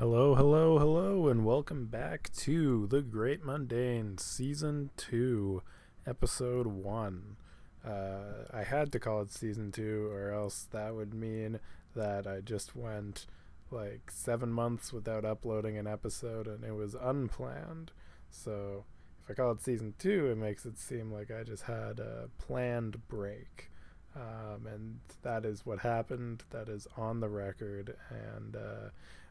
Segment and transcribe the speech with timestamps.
[0.00, 5.62] Hello, hello, hello, and welcome back to The Great Mundane, Season 2,
[6.06, 7.36] Episode 1.
[7.86, 7.90] Uh,
[8.50, 11.60] I had to call it Season 2, or else that would mean
[11.94, 13.26] that I just went
[13.70, 17.92] like seven months without uploading an episode and it was unplanned.
[18.30, 18.86] So
[19.22, 22.30] if I call it Season 2, it makes it seem like I just had a
[22.38, 23.70] planned break.
[24.16, 26.44] Um, and that is what happened.
[26.52, 27.96] That is on the record.
[28.08, 28.88] And uh,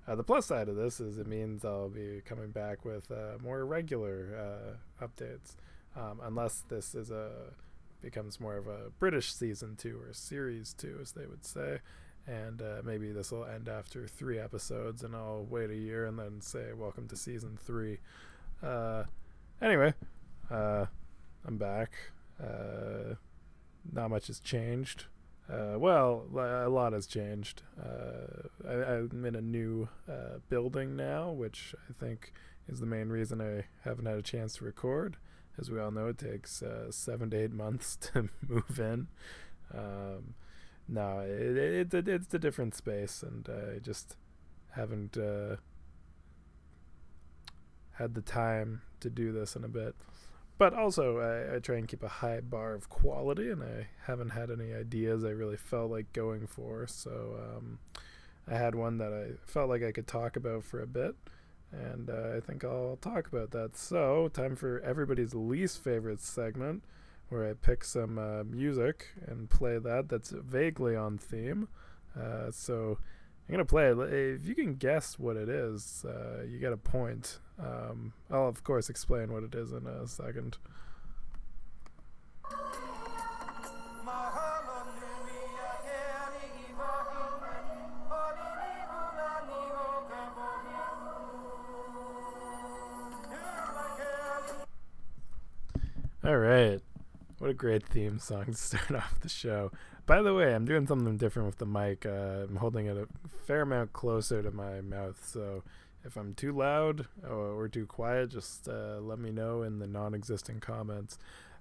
[0.10, 3.38] uh, the plus side of this is it means I'll be coming back with uh,
[3.44, 5.56] more regular uh, updates,
[5.96, 7.30] um, unless this is a
[8.02, 11.80] becomes more of a British season two or series two, as they would say.
[12.26, 16.18] And uh, maybe this will end after three episodes, and I'll wait a year and
[16.18, 18.00] then say welcome to season three.
[18.64, 19.04] Uh,
[19.62, 19.94] anyway,
[20.50, 20.86] uh,
[21.46, 21.92] I'm back.
[23.94, 25.06] not much has changed.
[25.52, 27.64] Uh, well, a lot has changed.
[27.82, 32.34] Uh, I, am in a new uh, building now, which I think
[32.68, 35.18] is the main reason I haven't had a chance to record.
[35.58, 39.08] As we all know, it takes uh, seven to eight months to move in.
[39.74, 40.36] Um,
[40.88, 44.16] no, it, it, it, it's a different space, and I just
[44.72, 45.56] haven't uh,
[47.94, 49.96] had the time to do this in a bit
[50.60, 54.32] but also I, I, try and keep a high bar of quality and i haven't
[54.32, 56.86] had any ideas i really felt like going for.
[56.86, 57.80] So um,
[58.48, 61.16] i had one that i felt like i could talk about for a bit
[61.72, 63.76] and uh, i think i'll talk about that.
[63.76, 66.84] So time for everybody's least favorite segment
[67.30, 71.70] where i pick some uh, music and play that that's vaguely on theme.
[72.20, 73.00] Uh, so
[73.50, 73.98] I'm gonna play it.
[74.14, 77.40] If you can guess what it is, uh, you get a point.
[77.60, 80.60] Um, I'll of course explain what it is in a second.
[97.50, 99.72] What a great theme song to start off the show.
[100.06, 102.06] By the way, I'm doing something different with the mic.
[102.06, 103.08] Uh, I'm holding it a
[103.48, 105.64] fair amount closer to my mouth, so
[106.06, 110.14] if I'm too loud or, too quiet, just uh, let me know in the non
[110.14, 111.18] existent comments.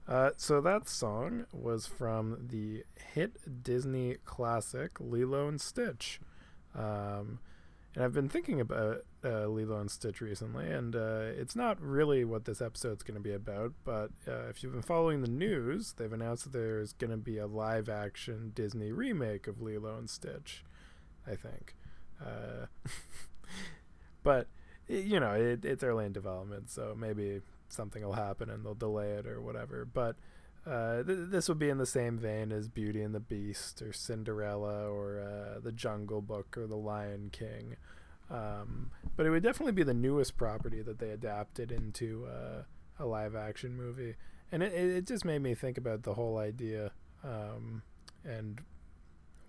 [0.07, 2.85] Uh, so that song was from the
[3.15, 6.21] hit Disney classic Lilo and Stitch.
[6.75, 7.39] Um,
[7.99, 12.25] and I've been thinking about uh, Lilo and Stitch recently, and uh, it's not really
[12.25, 13.73] what this episode's going to be about.
[13.85, 17.39] But uh, if you've been following the news, they've announced that there's going to be
[17.39, 20.65] a live-action Disney remake of Lilo and Stitch.
[21.27, 21.75] I think,
[22.25, 22.67] uh,
[24.23, 24.47] but
[24.87, 29.11] you know, it, it's early in development, so maybe something will happen and they'll delay
[29.11, 29.85] it or whatever.
[29.85, 30.15] But
[30.67, 33.93] uh, th- this would be in the same vein as Beauty and the Beast or
[33.93, 37.77] Cinderella or uh, The Jungle Book or The Lion King.
[38.31, 42.63] Um, but it would definitely be the newest property that they adapted into uh,
[42.99, 44.17] a live action movie.
[44.53, 46.93] And it, it just made me think about the whole idea
[47.25, 47.83] um,
[48.25, 48.61] and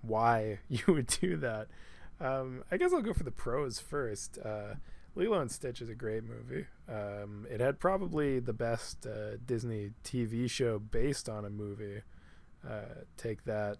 [0.01, 1.67] why you would do that.
[2.21, 4.37] Um, I guess I'll go for the pros first.
[5.15, 6.65] Lilo and Stitch is a great movie.
[6.87, 12.01] Um, it had probably the best uh, Disney TV show based on a movie.
[12.67, 13.77] Uh, take that,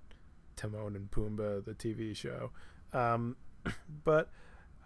[0.55, 2.51] Timon and Pumbaa, the TV show.
[2.93, 3.35] Um,
[4.03, 4.29] but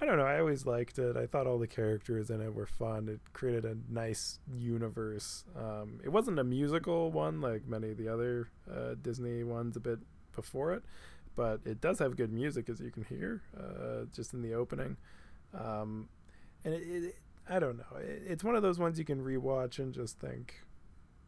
[0.01, 0.25] I don't know.
[0.25, 1.15] I always liked it.
[1.15, 3.07] I thought all the characters in it were fun.
[3.07, 5.45] It created a nice universe.
[5.57, 9.79] Um, it wasn't a musical one like many of the other uh, Disney ones a
[9.79, 9.99] bit
[10.35, 10.83] before it,
[11.35, 14.97] but it does have good music as you can hear uh, just in the opening.
[15.53, 16.09] Um,
[16.63, 17.15] and it, it,
[17.49, 17.97] I don't know.
[17.97, 20.61] It, it's one of those ones you can rewatch and just think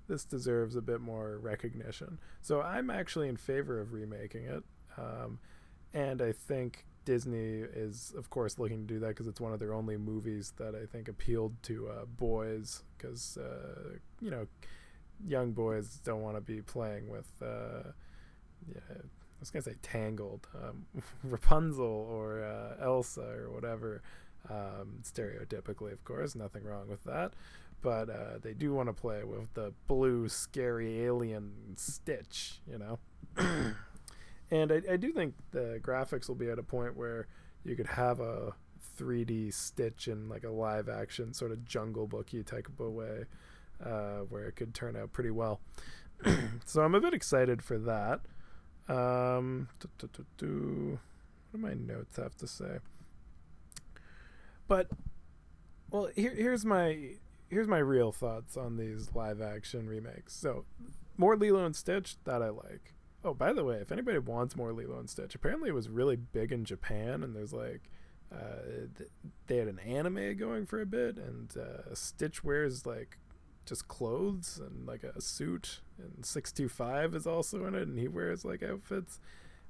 [0.07, 2.19] this deserves a bit more recognition.
[2.41, 4.63] So I'm actually in favor of remaking it.
[4.97, 5.40] Um,
[5.94, 9.59] and I think Disney is, of course, looking to do that because it's one of
[9.59, 14.47] their only movies that I think appealed to uh, boys because, uh, you know,
[15.25, 17.91] young boys don't want to be playing with, uh,
[18.67, 20.85] yeah, I was to say Tangled, um,
[21.23, 24.02] Rapunzel or uh, Elsa or whatever.
[24.50, 27.34] Um, stereotypically, of course, nothing wrong with that.
[27.82, 33.00] But uh, they do want to play with the blue, scary alien Stitch, you know?
[34.52, 37.28] and I, I do think the graphics will be at a point where
[37.64, 38.53] you could have a
[38.97, 43.26] 3D Stitch in like a live action sort of jungle booky type of a way,
[43.84, 45.59] uh, where it could turn out pretty well.
[46.66, 48.22] so I'm a bit excited for that.
[48.88, 51.00] Um, what do
[51.53, 52.80] my notes have to say?
[54.67, 54.90] But
[55.90, 57.12] well, here, here's my
[57.50, 60.34] here's my real thoughts on these live action remakes.
[60.34, 60.66] So,
[61.17, 62.94] more Lilo and Stitch that I like.
[63.23, 66.16] Oh, by the way, if anybody wants more Lilo and Stitch, apparently it was really
[66.16, 67.90] big in Japan, and there's like
[68.32, 69.09] uh, th-
[69.47, 73.17] they had an anime going for a bit, and uh, Stitch wears like
[73.66, 77.97] just clothes and like a suit, and Six Two Five is also in it, and
[77.97, 79.20] he wears like outfits.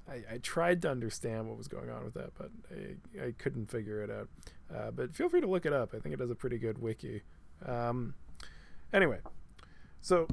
[0.08, 3.70] I, I tried to understand what was going on with that, but I, I couldn't
[3.70, 4.28] figure it out.
[4.74, 5.94] Uh, but feel free to look it up.
[5.94, 7.22] I think it has a pretty good wiki.
[7.64, 8.14] Um,
[8.92, 9.18] anyway,
[10.00, 10.28] so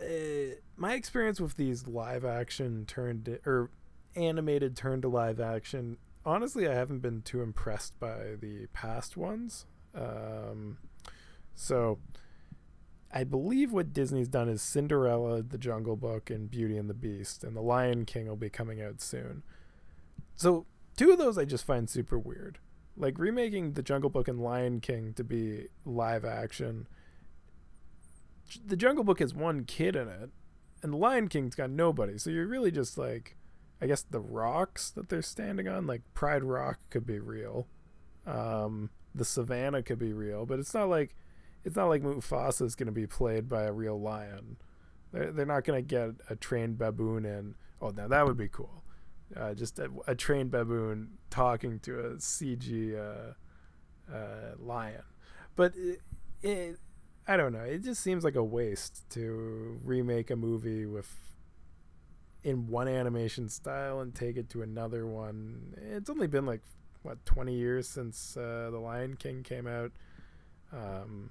[0.00, 3.70] uh, my experience with these live action turned or
[4.16, 9.66] animated turned to live action honestly i haven't been too impressed by the past ones
[9.94, 10.78] um,
[11.54, 11.98] so
[13.14, 17.42] i believe what disney's done is cinderella the jungle book and beauty and the beast
[17.42, 19.42] and the lion king will be coming out soon
[20.34, 20.66] so
[20.96, 22.58] two of those i just find super weird
[22.96, 26.86] like remaking the jungle book and lion king to be live action
[28.64, 30.30] the Jungle Book has one kid in it,
[30.82, 32.18] and the Lion King's got nobody.
[32.18, 33.36] So you're really just like,
[33.80, 37.66] I guess the rocks that they're standing on, like Pride Rock, could be real.
[38.26, 41.14] Um, the Savannah could be real, but it's not like,
[41.64, 44.56] it's not like Mufasa is going to be played by a real lion.
[45.12, 47.54] They're they're not going to get a trained baboon in.
[47.80, 48.82] Oh, now that would be cool.
[49.36, 55.02] Uh, just a, a, trained baboon talking to a CG uh, uh, lion,
[55.56, 56.00] but it,
[56.42, 56.78] it,
[57.26, 57.60] I don't know.
[57.60, 61.08] It just seems like a waste to remake a movie with
[62.44, 65.74] in one animation style and take it to another one.
[65.78, 66.60] It's only been like
[67.02, 69.92] what 20 years since uh, The Lion King came out.
[70.72, 71.30] Um,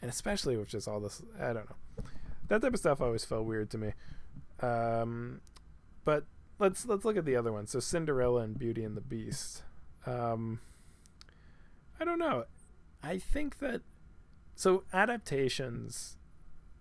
[0.00, 2.04] and especially with just all this I don't know.
[2.48, 3.92] That type of stuff always felt weird to me.
[4.60, 5.40] Um,
[6.04, 6.24] but
[6.58, 7.70] let's let's look at the other ones.
[7.70, 9.62] So Cinderella and Beauty and the Beast.
[10.06, 10.60] Um,
[12.00, 12.44] I don't know.
[13.02, 13.82] I think that
[14.54, 16.16] so adaptations,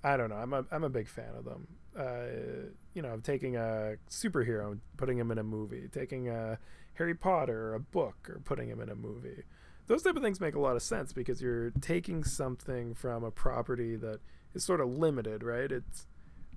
[0.03, 0.37] I don't know.
[0.37, 1.67] I'm a I'm a big fan of them.
[1.97, 6.59] Uh, you know, taking a superhero, and putting him in a movie, taking a
[6.95, 9.43] Harry Potter or a book, or putting him in a movie.
[9.87, 13.31] Those type of things make a lot of sense because you're taking something from a
[13.31, 14.19] property that
[14.53, 15.71] is sort of limited, right?
[15.71, 16.05] It's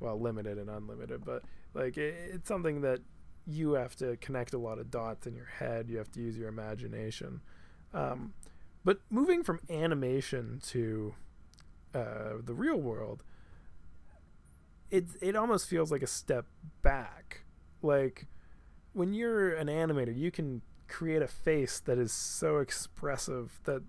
[0.00, 1.42] well, limited and unlimited, but
[1.74, 3.00] like it, it's something that
[3.46, 5.88] you have to connect a lot of dots in your head.
[5.88, 7.40] You have to use your imagination.
[7.92, 8.32] Um,
[8.84, 11.14] but moving from animation to
[11.94, 13.22] uh, the real world,
[14.90, 16.46] it it almost feels like a step
[16.82, 17.42] back.
[17.82, 18.26] Like
[18.92, 23.82] when you're an animator, you can create a face that is so expressive that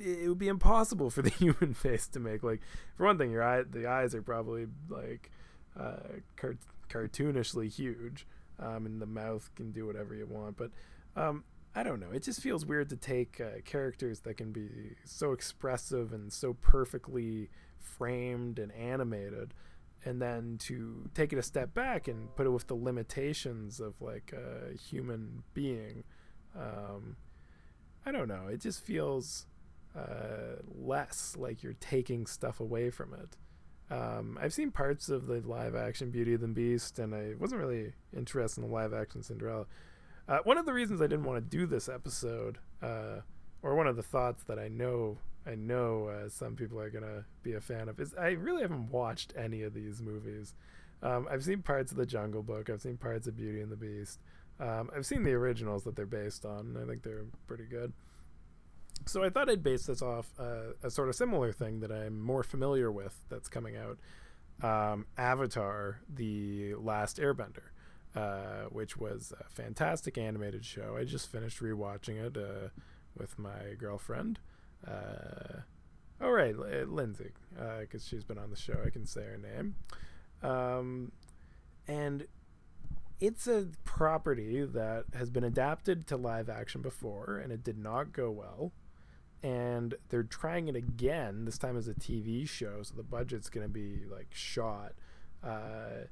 [0.00, 2.42] it would be impossible for the human face to make.
[2.42, 2.60] Like
[2.96, 5.30] for one thing, your eye the eyes are probably like
[5.78, 6.58] uh, car-
[6.88, 8.26] cartoonishly huge,
[8.58, 10.56] um, and the mouth can do whatever you want.
[10.56, 10.70] But
[11.16, 11.44] um,
[11.74, 12.10] I don't know.
[12.12, 16.54] It just feels weird to take uh, characters that can be so expressive and so
[16.54, 19.54] perfectly framed and animated,
[20.04, 24.00] and then to take it a step back and put it with the limitations of
[24.00, 26.04] like a human being.
[26.56, 27.16] Um,
[28.04, 28.48] I don't know.
[28.48, 29.46] It just feels
[29.96, 33.36] uh, less like you're taking stuff away from it.
[33.90, 37.60] Um, I've seen parts of the live action Beauty and the Beast, and I wasn't
[37.60, 39.66] really interested in the live action Cinderella.
[40.28, 43.20] Uh, one of the reasons I didn't want to do this episode, uh,
[43.62, 47.24] or one of the thoughts that I know I know uh, some people are gonna
[47.42, 50.54] be a fan of, is I really haven't watched any of these movies.
[51.02, 52.68] Um, I've seen parts of the Jungle Book.
[52.68, 54.20] I've seen parts of Beauty and the Beast.
[54.60, 56.76] Um, I've seen the originals that they're based on.
[56.82, 57.92] I think they're pretty good.
[59.06, 62.20] So I thought I'd base this off uh, a sort of similar thing that I'm
[62.20, 63.98] more familiar with that's coming out.
[64.60, 67.70] Um, Avatar: The Last Airbender.
[68.16, 70.96] Uh, which was a fantastic animated show.
[70.98, 72.70] I just finished rewatching it uh,
[73.16, 74.40] with my girlfriend.
[74.84, 75.60] Uh,
[76.20, 78.74] oh, right, Lindsay, because uh, she's been on the show.
[78.84, 79.74] I can say her name.
[80.42, 81.12] Um,
[81.86, 82.26] and
[83.20, 88.12] it's a property that has been adapted to live action before, and it did not
[88.12, 88.72] go well.
[89.42, 93.64] And they're trying it again, this time as a TV show, so the budget's going
[93.64, 94.94] to be like shot.
[95.42, 96.06] Uh,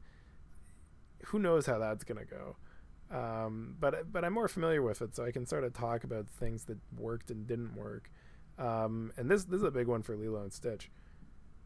[1.27, 2.57] who knows how that's gonna go.
[3.11, 6.29] Um, but but I'm more familiar with it, so I can sort of talk about
[6.29, 8.11] things that worked and didn't work.
[8.59, 10.91] Um, and this this is a big one for Lilo and Stitch.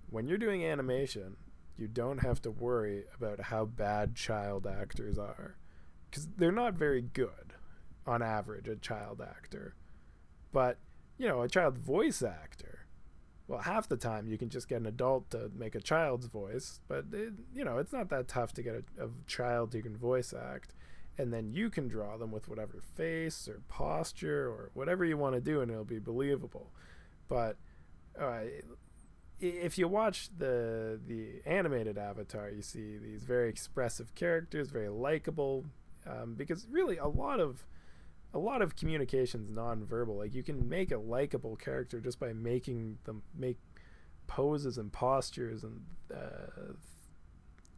[0.08, 1.36] When you're doing animation,
[1.80, 5.56] you don't have to worry about how bad child actors are,
[6.10, 7.54] because they're not very good,
[8.06, 9.74] on average, a child actor.
[10.52, 10.78] But
[11.18, 12.80] you know, a child voice actor
[13.50, 16.78] well, half the time you can just get an adult to make a child's voice,
[16.86, 19.96] but it, you know it's not that tough to get a, a child who can
[19.96, 20.72] voice act,
[21.18, 25.34] and then you can draw them with whatever face or posture or whatever you want
[25.34, 26.70] to do, and it'll be believable.
[27.26, 27.56] But
[28.16, 28.42] uh,
[29.40, 35.64] if you watch the the animated Avatar, you see these very expressive characters, very likable,
[36.06, 37.66] um, because really a lot of
[38.32, 40.16] a lot of communications nonverbal.
[40.18, 43.58] Like you can make a likable character just by making them make
[44.26, 45.80] poses and postures and
[46.14, 46.74] uh,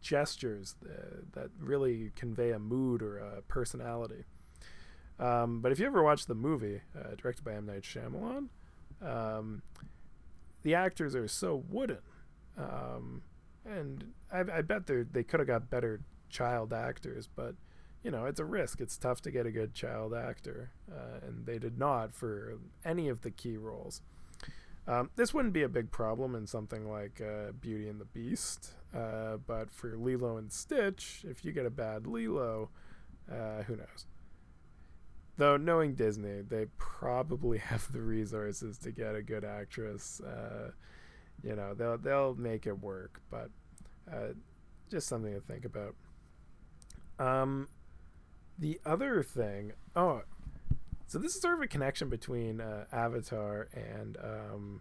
[0.02, 4.25] gestures uh, that really convey a mood or a personality.
[5.19, 8.49] Um, but if you ever watch the movie uh, directed by M Night Shyamalan,
[9.00, 9.62] um,
[10.62, 11.99] the actors are so wooden,
[12.57, 13.23] um,
[13.64, 17.54] and I, I bet they they could have got better child actors, but
[18.02, 18.81] you know it's a risk.
[18.81, 23.09] It's tough to get a good child actor, uh, and they did not for any
[23.09, 24.02] of the key roles.
[24.87, 28.73] Um, this wouldn't be a big problem in something like uh, Beauty and the Beast,
[28.95, 32.71] uh, but for Lilo and Stitch, if you get a bad Lilo,
[33.31, 34.07] uh, who knows?
[35.39, 40.21] Though knowing Disney, they probably have the resources to get a good actress.
[40.21, 40.71] Uh,
[41.43, 43.51] you know, they'll they'll make it work, but
[44.12, 44.35] uh,
[44.91, 45.95] just something to think about.
[47.19, 47.69] Um,
[48.59, 50.23] the other thing, oh,
[51.07, 54.81] so this is sort of a connection between uh, Avatar and um,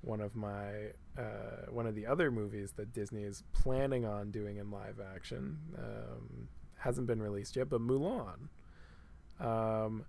[0.00, 4.56] one of my uh, one of the other movies that Disney is planning on doing
[4.56, 5.58] in live action.
[5.76, 6.48] Um,
[6.78, 8.48] hasn't been released yet, but Mulan.
[9.40, 10.04] Um,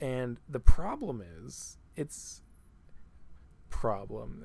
[0.00, 2.42] and the problem is, it's
[3.68, 4.44] problem.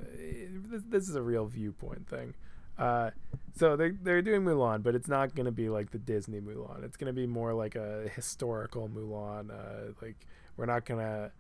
[0.70, 2.34] This, this is a real viewpoint thing.
[2.78, 3.12] Uh,
[3.58, 6.84] so they're they're doing Mulan, but it's not going to be like the Disney Mulan.
[6.84, 9.50] It's going to be more like a historical Mulan.
[9.50, 10.26] Uh, like
[10.58, 11.32] we're not going to.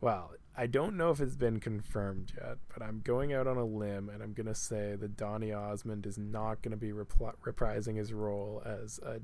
[0.00, 3.64] Well, I don't know if it's been confirmed yet, but I'm going out on a
[3.64, 7.96] limb and I'm going to say that Donny Osmond is not going to be reprising
[7.96, 9.20] his role as a,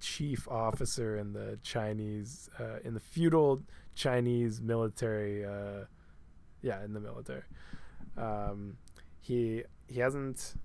[0.00, 3.62] chief officer in the Chinese, uh, in the feudal
[3.94, 5.44] Chinese military.
[5.44, 5.84] Uh,
[6.62, 7.42] yeah, in the military.
[8.16, 8.78] Um,
[9.20, 10.56] he he hasn't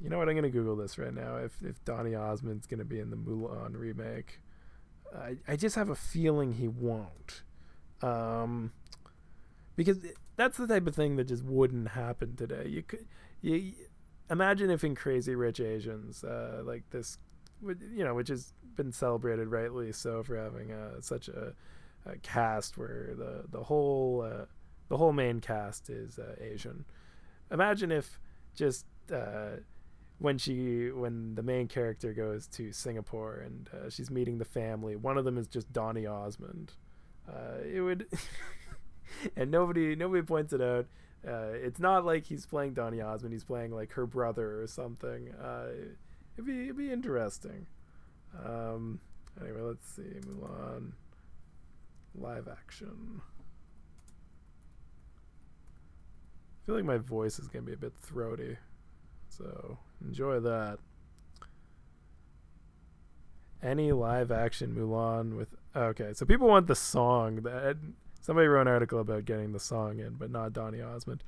[0.00, 0.28] you know what?
[0.28, 1.36] I'm gonna Google this right now.
[1.36, 4.40] If if Donny Osmond's gonna be in the Mulan remake,
[5.16, 7.42] I I just have a feeling he won't,
[8.02, 8.72] um,
[9.76, 9.98] because
[10.36, 12.66] that's the type of thing that just wouldn't happen today.
[12.68, 13.06] You could
[13.40, 13.72] you
[14.30, 17.18] imagine if in Crazy Rich Asians, uh, like this,
[17.62, 21.54] you know, which has been celebrated rightly so for having uh, such a,
[22.06, 24.44] a, cast where the the whole uh,
[24.88, 26.84] the whole main cast is uh, Asian.
[27.50, 28.18] Imagine if
[28.54, 29.56] just uh,
[30.18, 34.96] when she when the main character goes to Singapore and uh, she's meeting the family,
[34.96, 36.72] one of them is just Donny Osmond.
[37.64, 38.06] It would,
[39.36, 40.86] and nobody nobody points it out.
[41.24, 45.32] It's not like he's playing Donny Osmond; he's playing like her brother or something.
[46.34, 47.66] It'd be it'd be interesting.
[48.44, 49.00] Um,
[49.40, 50.92] anyway, let's see Mulan
[52.14, 53.20] live action.
[56.62, 58.56] I feel like my voice is gonna be a bit throaty.
[59.28, 60.78] So enjoy that.
[63.62, 67.76] Any live action Mulan with okay, so people want the song that
[68.20, 71.22] somebody wrote an article about getting the song in, but not Donny Osmond.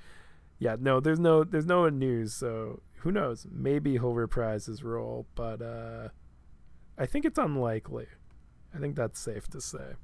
[0.59, 3.47] Yeah, no, there's no there's no news, so who knows?
[3.51, 6.09] Maybe he'll reprise his role, but uh
[6.99, 8.07] I think it's unlikely.
[8.75, 9.95] I think that's safe to say.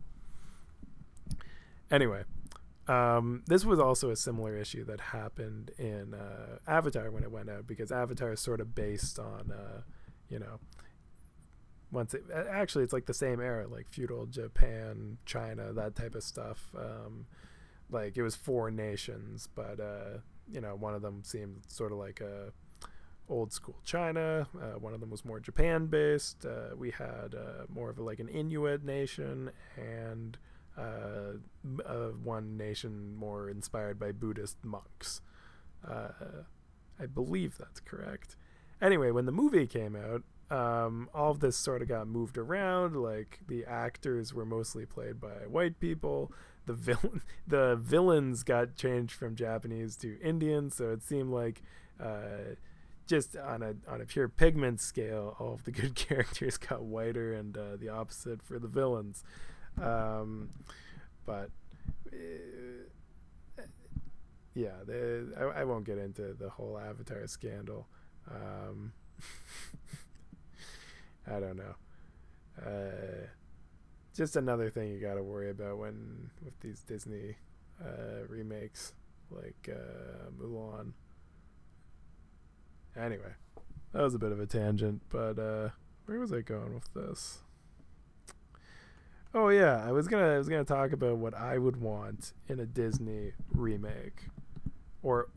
[1.90, 2.24] Anyway,
[2.88, 7.48] um, this was also a similar issue that happened in uh, Avatar when it went
[7.48, 9.82] out because Avatar is sort of based on, uh,
[10.28, 10.58] you know,
[11.90, 16.22] once it actually it's like the same era, like feudal Japan, China, that type of
[16.22, 16.70] stuff.
[16.76, 17.26] Um,
[17.90, 20.18] like it was four nations, but uh,
[20.50, 22.52] you know, one of them seemed sort of like a
[23.28, 24.48] old school China.
[24.54, 26.44] Uh, one of them was more Japan based.
[26.44, 30.38] Uh, we had uh, more of a, like an Inuit nation and
[30.76, 31.34] uh,
[31.84, 35.20] uh, one nation more inspired by Buddhist monks.
[35.86, 36.08] Uh,
[37.00, 38.36] I believe that's correct.
[38.80, 42.96] Anyway, when the movie came out, um, all of this sort of got moved around.
[42.96, 46.32] Like the actors were mostly played by white people.
[46.66, 51.62] The villain, the villains got changed from Japanese to Indian, so it seemed like
[53.06, 57.32] just on a on a pure pigment scale, all of the good characters got whiter,
[57.32, 59.24] and uh, the opposite for the villains.
[59.80, 60.50] Um,
[61.24, 61.50] but
[62.12, 63.62] uh,
[64.54, 64.72] yeah,
[65.38, 67.86] I, I, won't get into the whole Avatar scandal.
[68.30, 68.92] Um,
[71.26, 71.74] I don't know.
[72.60, 73.28] Uh,
[74.14, 77.36] just another thing you got to worry about when with these Disney
[77.82, 78.92] uh, remakes
[79.30, 80.92] like uh, Mulan.
[82.96, 83.32] Anyway,
[83.92, 85.70] that was a bit of a tangent, but uh,
[86.06, 87.38] where was I going with this?
[89.34, 92.60] Oh yeah, I was gonna I was gonna talk about what I would want in
[92.60, 94.26] a Disney remake,
[95.02, 95.28] or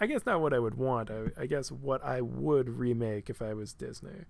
[0.00, 1.10] I guess not what I would want.
[1.10, 4.24] I, I guess what I would remake if I was Disney.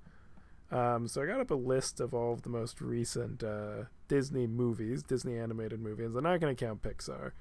[0.70, 4.48] Um, so I got up a list of all of the most recent uh, Disney
[4.48, 6.14] movies, Disney animated movies.
[6.16, 7.32] I'm not to count Pixar.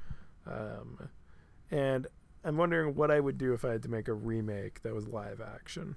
[0.46, 1.10] Um,
[1.72, 2.08] and
[2.46, 5.08] I'm wondering what I would do if I had to make a remake that was
[5.08, 5.96] live action.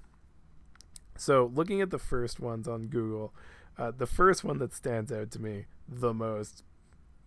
[1.15, 3.35] So, looking at the first ones on Google,
[3.77, 6.63] uh, the first one that stands out to me the most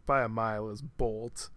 [0.07, 1.51] by a mile is Bolt.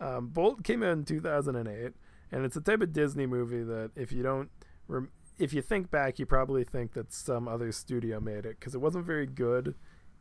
[0.00, 1.92] Um, Bolt came out in 2008,
[2.32, 4.50] and it's a type of Disney movie that if you don't,
[4.88, 8.74] rem- if you think back, you probably think that some other studio made it because
[8.74, 9.74] it wasn't very good.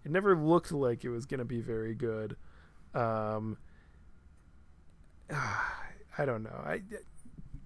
[0.04, 2.36] It never looked like it was going to be very good.
[2.94, 3.58] Um,
[6.18, 6.64] I don't know.
[6.66, 6.82] I,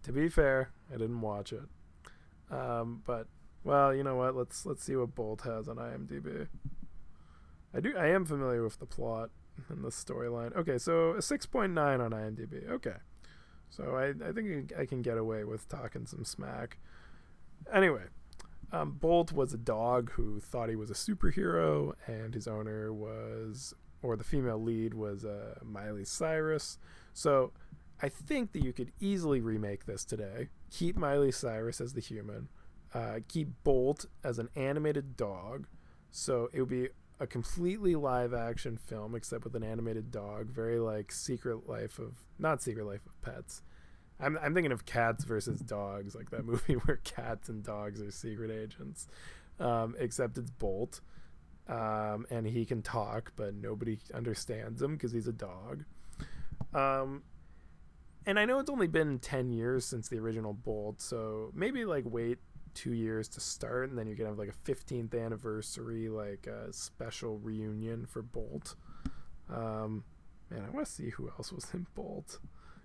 [0.04, 1.64] to be fair, I didn't watch it.
[2.52, 3.28] Um, but
[3.64, 4.36] well, you know what?
[4.36, 6.48] Let's let's see what Bolt has on IMDb.
[7.74, 7.96] I do.
[7.98, 9.30] I am familiar with the plot
[9.70, 10.56] and the storyline.
[10.56, 12.70] Okay, so a six point nine on IMDb.
[12.70, 12.96] Okay,
[13.70, 16.78] so I I think I can get away with talking some smack.
[17.74, 18.04] Anyway,
[18.72, 23.74] um, Bolt was a dog who thought he was a superhero, and his owner was,
[24.02, 26.78] or the female lead was uh, Miley Cyrus.
[27.14, 27.54] So
[28.04, 30.50] I think that you could easily remake this today.
[30.70, 32.50] Keep Miley Cyrus as the human.
[32.94, 35.68] Uh, keep Bolt as an animated dog.
[36.12, 36.90] So it would be
[37.22, 40.48] a completely live action film, except with an animated dog.
[40.50, 43.62] Very like Secret Life of, not Secret Life of Pets.
[44.20, 48.12] I'm, I'm thinking of cats versus dogs, like that movie where cats and dogs are
[48.12, 49.08] secret agents.
[49.62, 51.00] Um, except it's Bolt.
[51.70, 55.86] Um, and he can talk, but nobody understands him because he's a dog.
[56.74, 57.24] Um,
[58.26, 62.04] and I know it's only been 10 years since the original Bolt, so maybe like
[62.06, 62.40] wait
[62.74, 66.72] two years to start, and then you can have like a 15th anniversary, like a
[66.74, 68.76] special reunion for Bolt.
[69.50, 70.04] Um,
[70.50, 72.40] man, I want to see who else was in Bolt.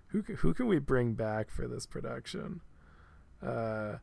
[0.07, 2.61] Who who can we bring back for this production?
[3.41, 3.97] Uh,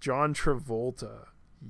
[0.00, 1.26] John Travolta,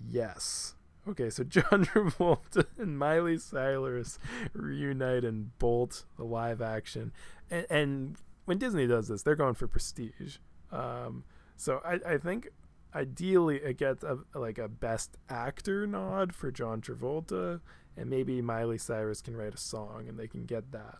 [0.08, 0.74] yes.
[1.08, 4.18] Okay, so John Travolta and Miley Cyrus
[4.52, 7.12] reunite in Bolt, the live action,
[7.52, 8.16] and, and
[8.46, 10.38] when Disney does this, they're going for prestige.
[10.72, 11.24] Um,
[11.56, 12.48] so I, I think
[12.94, 17.60] ideally it gets a, like a best actor nod for John Travolta,
[17.96, 20.98] and maybe Miley Cyrus can write a song and they can get that.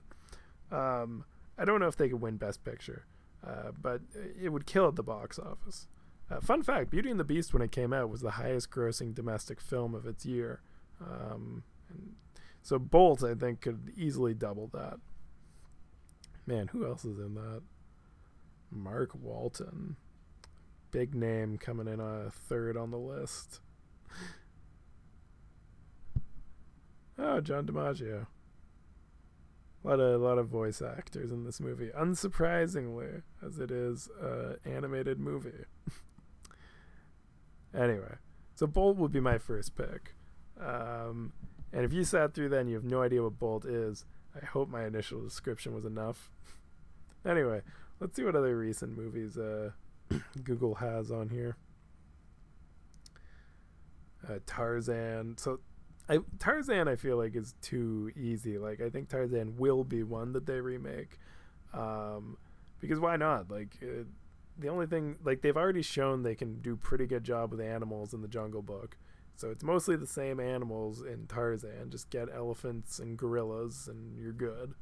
[0.71, 1.25] Um,
[1.59, 3.07] I don't know if they could win Best Picture,
[3.47, 4.01] uh, but
[4.41, 5.89] it would kill at the box office.
[6.31, 9.61] Uh, fun fact: Beauty and the Beast, when it came out, was the highest-grossing domestic
[9.61, 10.63] film of its year.
[11.01, 11.65] Um,
[12.63, 14.99] so Bolt, I think, could easily double that.
[16.47, 17.63] Man, who else is in that?
[18.71, 19.97] Mark Walton,
[20.91, 23.61] big name coming in a third on the list.
[27.19, 28.27] Oh, John DiMaggio.
[29.85, 34.09] A lot of a lot of voice actors in this movie, unsurprisingly, as it is
[34.21, 35.65] an animated movie.
[37.75, 38.17] Anyway,
[38.55, 40.15] so Bolt would be my first pick.
[40.61, 41.33] Um,
[41.73, 44.05] and if you sat through that and you have no idea what Bolt is,
[44.41, 46.31] I hope my initial description was enough.
[47.29, 47.63] anyway,
[48.01, 49.71] let's see what other recent movies uh,
[50.45, 51.57] Google has on here.
[54.29, 55.37] Uh, Tarzan.
[55.37, 55.61] So,
[56.09, 58.59] I, Tarzan, I feel like is too easy.
[58.59, 61.19] Like, I think Tarzan will be one that they remake,
[61.75, 62.37] um,
[62.81, 63.51] because why not?
[63.51, 64.07] Like, it,
[64.59, 68.13] the only thing like they've already shown they can do pretty good job with animals
[68.15, 68.97] in the Jungle Book.
[69.37, 71.91] So it's mostly the same animals in Tarzan.
[71.91, 74.75] Just get elephants and gorillas and you're good.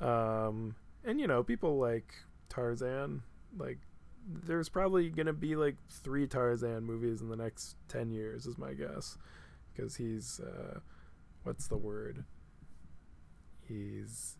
[0.00, 2.14] Um, and you know, people like
[2.48, 3.22] Tarzan.
[3.56, 3.78] Like
[4.26, 8.72] there's probably to be like 3 Tarzan movies in the next 10 years is my
[8.72, 9.18] guess
[9.72, 10.78] because he's uh
[11.42, 12.24] what's the word?
[13.66, 14.36] He's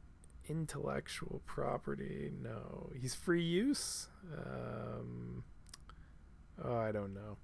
[0.49, 2.31] intellectual property.
[2.43, 4.09] No, he's free use.
[4.37, 5.45] Um,
[6.65, 7.37] oh, I don't know,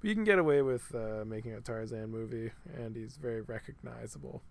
[0.00, 4.42] but you can get away with uh, making a Tarzan movie, and he's very recognizable.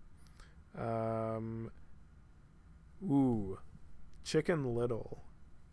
[0.78, 1.72] Um,
[3.04, 3.60] ooh,
[4.24, 5.24] Chicken Little.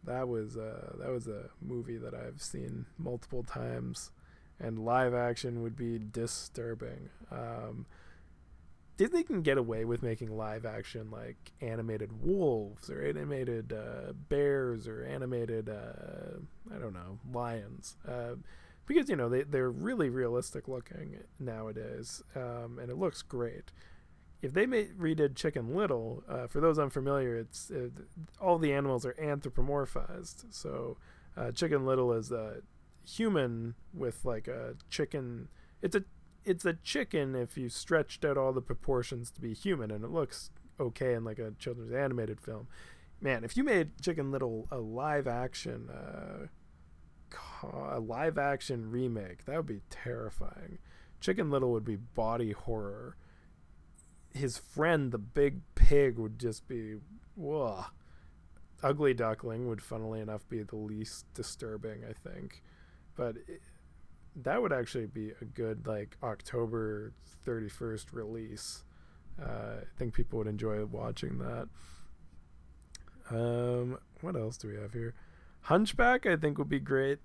[0.04, 4.10] That was uh, that was a movie that I've seen multiple times,
[4.58, 7.10] and live action would be disturbing.
[7.30, 7.86] Um,
[9.00, 14.86] Disney can get away with making live action like animated wolves or animated uh, bears
[14.86, 16.36] or animated uh,
[16.70, 18.34] I don't know lions uh,
[18.84, 23.72] because you know they they're really realistic looking nowadays um, and it looks great.
[24.42, 27.92] If they made redid Chicken Little, uh, for those unfamiliar, it's it,
[28.38, 30.44] all the animals are anthropomorphized.
[30.50, 30.98] So
[31.38, 32.56] uh, Chicken Little is a
[33.06, 35.48] human with like a chicken.
[35.80, 36.04] It's a
[36.50, 40.10] it's a chicken if you stretched out all the proportions to be human, and it
[40.10, 42.66] looks okay in like a children's animated film.
[43.20, 46.46] Man, if you made Chicken Little a live action, uh,
[47.72, 50.78] a live action remake, that would be terrifying.
[51.20, 53.16] Chicken Little would be body horror.
[54.34, 56.94] His friend, the big pig, would just be
[57.36, 57.84] whoa.
[58.82, 62.62] Ugly Duckling would, funnily enough, be the least disturbing, I think.
[63.14, 63.36] But
[64.36, 67.12] that would actually be a good like October
[67.46, 68.84] 31st release.
[69.40, 71.68] Uh, I think people would enjoy watching that.
[73.30, 75.14] Um, what else do we have here?
[75.62, 77.18] Hunchback, I think, would be great.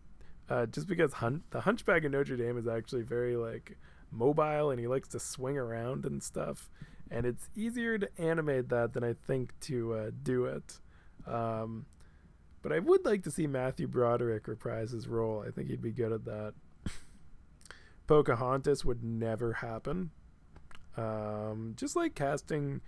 [0.50, 3.78] Uh, just because hun- the Hunchback in Notre Dame is actually very like
[4.12, 6.70] mobile and he likes to swing around and stuff,
[7.10, 10.80] and it's easier to animate that than I think to uh, do it.
[11.26, 11.88] Um,
[12.62, 15.44] but I would like to see Matthew Broderick reprise his role.
[15.46, 16.54] I think he'd be good at that.
[18.08, 20.12] Pocahontas would never happen.
[20.98, 22.82] Um, just like casting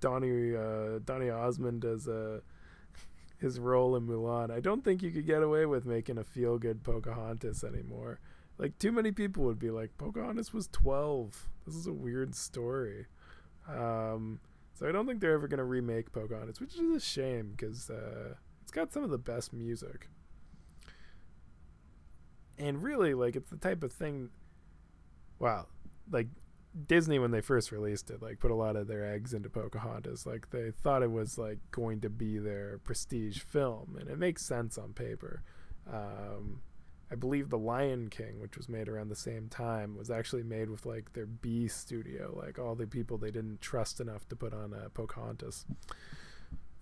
[0.00, 2.42] Donny uh, Donny Osmond as a
[3.38, 4.50] his role in Mulan.
[4.50, 8.20] I don't think you could get away with making a feel good Pocahontas anymore.
[8.58, 11.48] Like too many people would be like, Pocahontas was twelve.
[11.66, 13.06] This is a weird story.
[13.68, 14.40] Um,
[14.74, 18.34] so I don't think they're ever gonna remake Pocahontas, which is a shame because uh,
[18.62, 20.08] it's got some of the best music.
[22.58, 24.30] And really, like, it's the type of thing.
[25.42, 25.66] Wow,
[26.08, 26.28] like
[26.86, 30.24] Disney when they first released it, like put a lot of their eggs into Pocahontas.
[30.24, 34.46] Like they thought it was like going to be their prestige film, and it makes
[34.46, 35.42] sense on paper.
[35.92, 36.62] Um,
[37.10, 40.70] I believe The Lion King, which was made around the same time, was actually made
[40.70, 44.54] with like their B studio, like all the people they didn't trust enough to put
[44.54, 45.66] on uh, Pocahontas.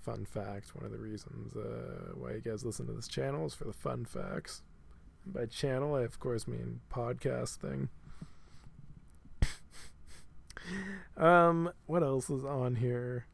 [0.03, 3.55] Fun fact: one of the reasons uh, why you guys listen to this channel is
[3.55, 4.61] for the fun facts.
[5.25, 7.89] By channel, I of course mean podcast thing.
[11.17, 13.27] Um, what else is on here?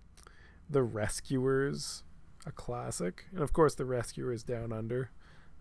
[0.68, 2.02] The Rescuers,
[2.46, 5.10] a classic, and of course the Rescuers Down Under.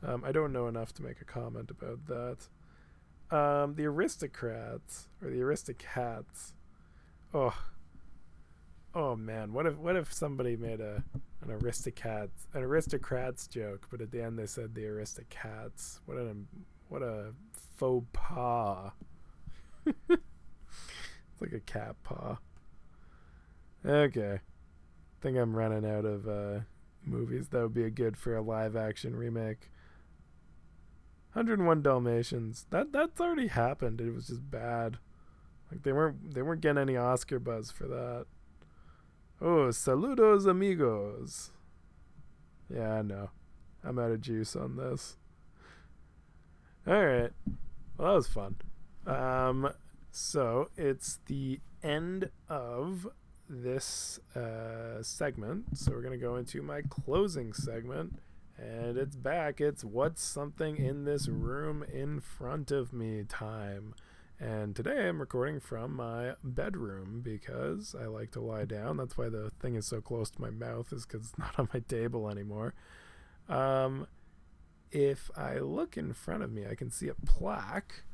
[0.03, 3.35] Um, I don't know enough to make a comment about that.
[3.35, 6.53] Um, the Aristocrats or the Aristocats.
[7.33, 7.55] Oh,
[8.93, 11.03] oh man, what if what if somebody made a
[11.41, 15.99] an Aristocats an Aristocrats joke, but at the end they said the Aristocats?
[16.05, 16.35] What a
[16.89, 17.33] what a
[17.77, 18.91] faux pas.
[21.35, 22.37] It's like a cat paw.
[23.85, 24.39] Okay.
[24.39, 26.61] I think I'm running out of uh,
[27.03, 29.69] movies that would be a good for a live action remake.
[31.33, 32.67] 101 Dalmatians.
[32.69, 33.99] That that's already happened.
[33.99, 34.97] It was just bad.
[35.69, 38.27] Like they weren't they weren't getting any Oscar buzz for that.
[39.41, 41.51] Oh, saludos amigos.
[42.73, 43.31] Yeah, I know.
[43.83, 45.17] I'm out of juice on this.
[46.87, 47.31] All right.
[47.97, 48.55] Well, that was fun.
[49.05, 49.69] Um,
[50.15, 53.05] so it's the end of
[53.49, 55.77] this uh, segment.
[55.77, 58.19] So we're going to go into my closing segment.
[58.57, 59.59] And it's back.
[59.59, 63.93] It's what's something in this room in front of me time.
[64.39, 68.95] And today I'm recording from my bedroom because I like to lie down.
[68.95, 71.67] That's why the thing is so close to my mouth, is because it's not on
[71.73, 72.73] my table anymore.
[73.49, 74.07] Um,
[74.91, 78.04] if I look in front of me, I can see a plaque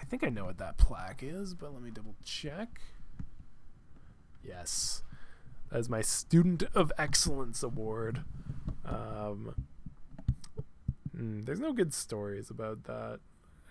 [0.00, 2.80] I think I know what that plaque is, but let me double check.
[4.44, 5.02] Yes,
[5.70, 8.22] that is my Student of Excellence Award.
[8.84, 9.54] Um,
[11.16, 13.20] mm, there's no good stories about that,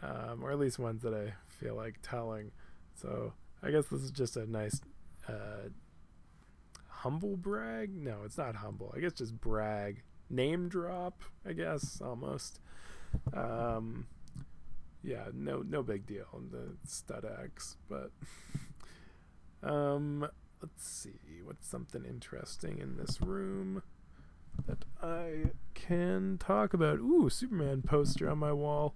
[0.03, 2.51] um, or at least ones that I feel like telling.
[2.93, 4.81] So I guess this is just a nice
[5.27, 5.69] uh,
[6.87, 7.95] humble brag.
[7.95, 8.93] No, it's not humble.
[8.95, 11.23] I guess just brag, name drop.
[11.47, 12.59] I guess almost.
[13.33, 14.07] Um,
[15.03, 18.11] yeah, no no big deal on the stud X, but
[19.63, 20.27] um
[20.61, 23.83] let's see what's something interesting in this room
[24.65, 26.99] that I can talk about.
[26.99, 28.95] Ooh, Superman poster on my wall.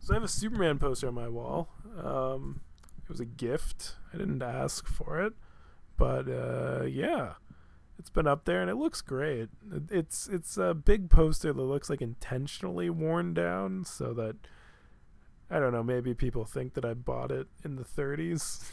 [0.00, 1.68] So I have a Superman poster on my wall.
[2.02, 2.60] Um
[3.02, 3.96] it was a gift.
[4.12, 5.34] I didn't ask for it,
[5.96, 7.34] but uh yeah.
[7.98, 9.48] It's been up there and it looks great.
[9.90, 14.36] It's it's a big poster that looks like intentionally worn down so that
[15.50, 18.70] I don't know, maybe people think that I bought it in the 30s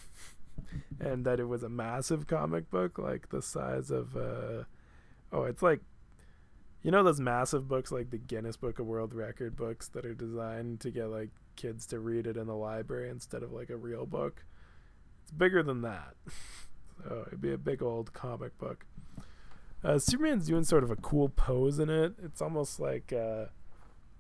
[1.00, 4.64] and that it was a massive comic book, like the size of, uh,
[5.32, 5.80] oh, it's like,
[6.84, 10.14] you know, those massive books like the Guinness Book of World Record books that are
[10.14, 13.78] designed to get like kids to read it in the library instead of like a
[13.78, 14.44] real book?
[15.24, 16.16] It's bigger than that.
[17.08, 18.86] so it'd be a big old comic book.
[19.84, 22.14] Uh, Superman's doing sort of a cool pose in it.
[22.24, 23.46] It's almost like, uh,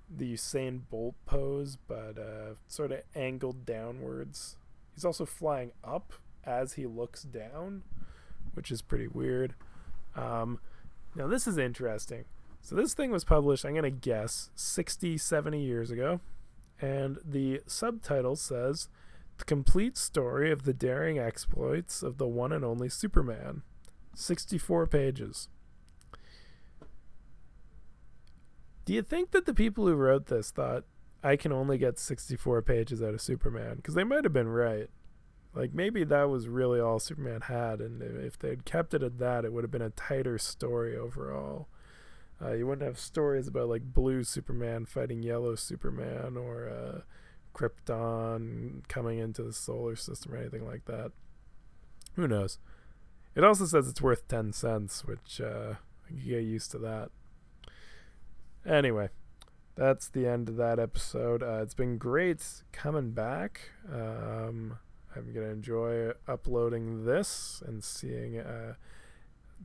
[0.09, 4.57] the Usain Bolt pose, but uh, sort of angled downwards.
[4.93, 6.13] He's also flying up
[6.45, 7.83] as he looks down,
[8.53, 9.55] which is pretty weird.
[10.15, 10.59] Um,
[11.15, 12.25] now, this is interesting.
[12.61, 16.19] So, this thing was published, I'm going to guess, 60, 70 years ago.
[16.81, 18.89] And the subtitle says
[19.37, 23.61] The complete story of the daring exploits of the one and only Superman.
[24.13, 25.49] 64 pages.
[28.85, 30.85] Do you think that the people who wrote this thought
[31.23, 33.77] I can only get 64 pages out of Superman?
[33.77, 34.89] Because they might have been right.
[35.55, 39.45] Like maybe that was really all Superman had, and if they'd kept it at that,
[39.45, 41.67] it would have been a tighter story overall.
[42.41, 47.01] Uh, you wouldn't have stories about like blue Superman fighting yellow Superman or uh,
[47.57, 51.11] Krypton coming into the solar system or anything like that.
[52.15, 52.59] Who knows?
[53.33, 55.75] It also says it's worth 10 cents, which uh,
[56.09, 57.11] you get used to that.
[58.65, 59.09] Anyway,
[59.75, 61.43] that's the end of that episode.
[61.43, 63.69] Uh, it's been great coming back.
[63.91, 64.79] Um,
[65.15, 68.73] I'm to enjoy uploading this and seeing uh,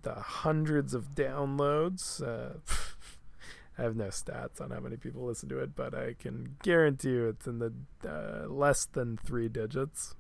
[0.03, 2.23] the hundreds of downloads.
[2.23, 2.59] Uh,
[3.79, 7.11] I have no stats on how many people listen to it, but I can guarantee
[7.11, 7.73] you it's in the
[8.07, 10.15] uh, less than three digits.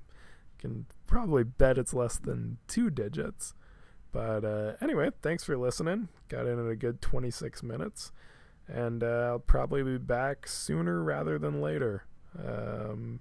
[0.58, 3.54] Can probably bet it's less than two digits.
[4.12, 6.08] But uh, anyway, thanks for listening.
[6.28, 8.12] Got in at a good 26 minutes.
[8.72, 12.04] And uh, I'll probably be back sooner rather than later.
[12.38, 13.20] Um,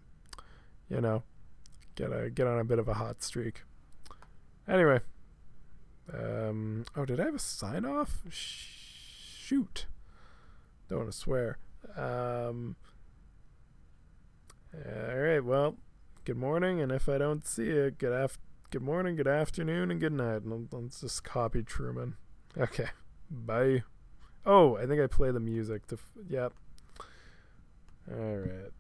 [0.90, 1.24] you know,
[1.96, 3.64] get a get on a bit of a hot streak.
[4.68, 5.00] Anyway,
[6.14, 8.20] um, oh, did I have a sign off?
[8.30, 9.88] Shoot,
[10.88, 11.58] don't want to swear.
[11.98, 12.76] Um,
[14.76, 15.78] all right, well,
[16.26, 18.38] good morning, and if I don't see you, good af-
[18.70, 20.44] good morning, good afternoon, and good night.
[20.44, 22.16] And Let's just copy Truman.
[22.56, 22.90] Okay,
[23.32, 23.82] bye.
[24.46, 25.96] Oh, I think I play the music to.
[25.96, 26.54] F- yep.
[28.12, 28.72] All right.